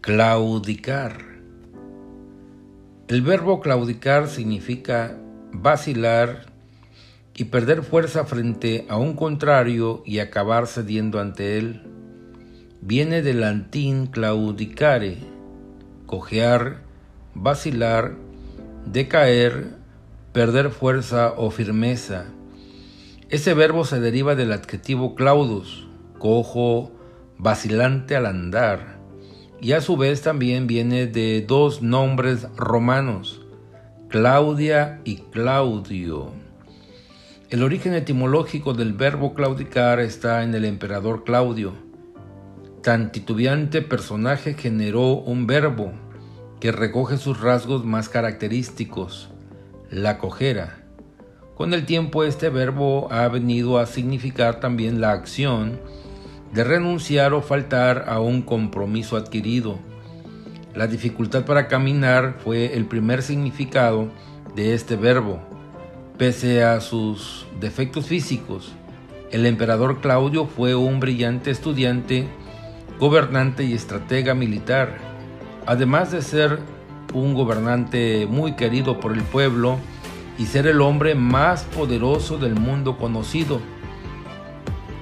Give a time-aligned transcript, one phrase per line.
[0.00, 1.18] Claudicar.
[3.08, 5.18] El verbo claudicar significa
[5.52, 6.46] vacilar
[7.34, 11.82] y perder fuerza frente a un contrario y acabar cediendo ante él.
[12.80, 15.18] Viene del latín claudicare,
[16.06, 16.82] cojear,
[17.34, 18.14] vacilar,
[18.86, 19.74] decaer,
[20.32, 22.26] perder fuerza o firmeza.
[23.30, 26.92] Ese verbo se deriva del adjetivo claudus, cojo,
[27.36, 28.97] vacilante al andar
[29.60, 33.40] y a su vez también viene de dos nombres romanos,
[34.08, 36.32] Claudia y Claudio.
[37.50, 41.72] El origen etimológico del verbo claudicar está en el emperador Claudio.
[42.82, 45.92] Tan titubeante personaje generó un verbo
[46.60, 49.30] que recoge sus rasgos más característicos,
[49.90, 50.84] la cojera.
[51.56, 55.80] Con el tiempo este verbo ha venido a significar también la acción,
[56.52, 59.78] de renunciar o faltar a un compromiso adquirido.
[60.74, 64.08] La dificultad para caminar fue el primer significado
[64.54, 65.40] de este verbo.
[66.16, 68.72] Pese a sus defectos físicos,
[69.30, 72.26] el emperador Claudio fue un brillante estudiante,
[72.98, 74.96] gobernante y estratega militar.
[75.66, 76.60] Además de ser
[77.14, 79.78] un gobernante muy querido por el pueblo
[80.38, 83.60] y ser el hombre más poderoso del mundo conocido,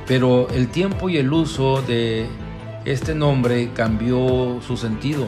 [0.07, 2.27] pero el tiempo y el uso de
[2.85, 5.27] este nombre cambió su sentido.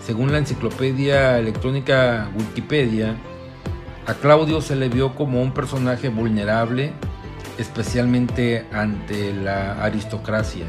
[0.00, 3.16] Según la enciclopedia electrónica Wikipedia,
[4.06, 6.92] a Claudio se le vio como un personaje vulnerable,
[7.58, 10.66] especialmente ante la aristocracia.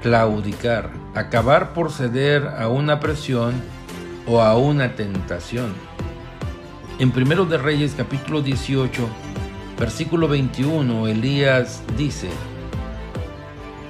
[0.00, 3.54] Claudicar, acabar por ceder a una presión
[4.26, 5.74] o a una tentación.
[7.00, 9.06] En Primero de Reyes capítulo 18
[9.78, 12.28] Versículo 21, Elías dice,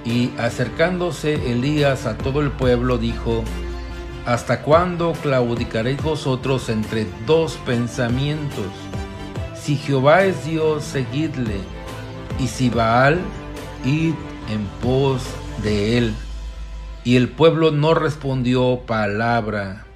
[0.05, 3.43] y acercándose Elías a todo el pueblo dijo,
[4.27, 8.67] ¿Hasta cuándo claudicaréis vosotros entre dos pensamientos?
[9.55, 11.61] Si Jehová es Dios, seguidle,
[12.39, 13.21] y si Baal,
[13.87, 14.13] id
[14.51, 15.23] en pos
[15.63, 16.15] de él.
[17.05, 19.87] Y el pueblo no respondió palabra.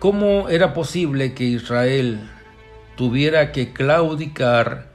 [0.00, 2.28] ¿Cómo era posible que Israel
[3.02, 4.86] tuviera que claudicar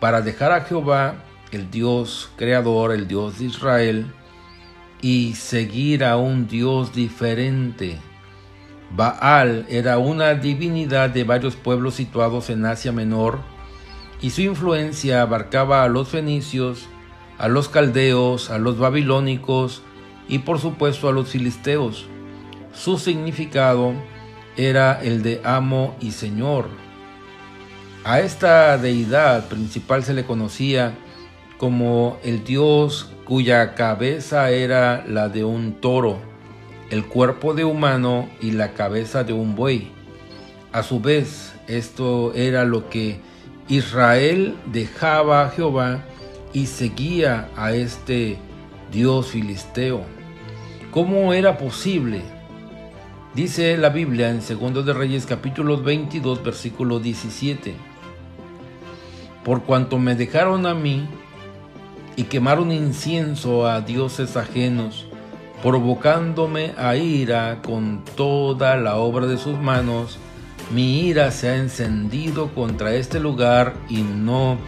[0.00, 1.14] para dejar a Jehová,
[1.52, 4.06] el Dios creador, el Dios de Israel,
[5.00, 7.98] y seguir a un Dios diferente.
[8.96, 13.38] Baal era una divinidad de varios pueblos situados en Asia Menor,
[14.20, 16.88] y su influencia abarcaba a los fenicios,
[17.38, 19.84] a los caldeos, a los babilónicos
[20.28, 22.06] y por supuesto a los filisteos.
[22.72, 23.92] Su significado
[24.56, 26.89] era el de amo y señor.
[28.02, 30.94] A esta deidad principal se le conocía
[31.58, 36.18] como el dios cuya cabeza era la de un toro,
[36.88, 39.92] el cuerpo de humano y la cabeza de un buey.
[40.72, 43.20] A su vez, esto era lo que
[43.68, 46.02] Israel dejaba a Jehová
[46.54, 48.38] y seguía a este
[48.90, 50.06] dios filisteo.
[50.90, 52.22] ¿Cómo era posible?
[53.34, 57.89] Dice la Biblia en 2 de Reyes capítulo 22 versículo 17
[59.44, 61.08] por cuanto me dejaron a mí
[62.16, 65.06] y quemaron incienso a dioses ajenos,
[65.62, 70.18] provocándome a ira con toda la obra de sus manos,
[70.72, 74.58] mi ira se ha encendido contra este lugar y no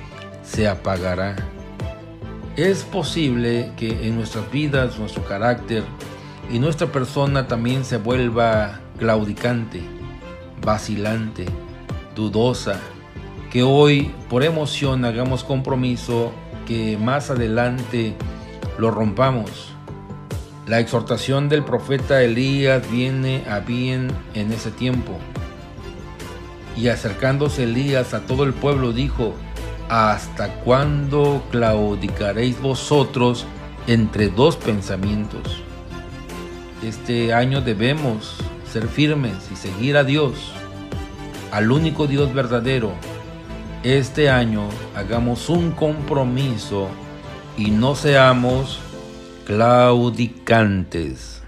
[0.42, 1.36] se apagará.
[2.56, 5.84] Es posible que en nuestras vidas nuestro carácter
[6.50, 9.82] y nuestra persona también se vuelva claudicante,
[10.62, 11.46] vacilante,
[12.14, 12.80] dudosa,
[13.52, 16.32] que hoy por emoción hagamos compromiso,
[16.66, 18.16] que más adelante
[18.78, 19.74] lo rompamos.
[20.66, 25.18] La exhortación del profeta Elías viene a bien en ese tiempo.
[26.78, 29.34] Y acercándose Elías a todo el pueblo dijo,
[29.90, 33.44] ¿hasta cuándo claudicaréis vosotros
[33.86, 35.62] entre dos pensamientos?
[36.82, 40.32] Este año debemos ser firmes y seguir a Dios,
[41.50, 42.92] al único Dios verdadero,
[43.82, 46.88] este año hagamos un compromiso
[47.56, 48.80] y no seamos
[49.44, 51.41] claudicantes.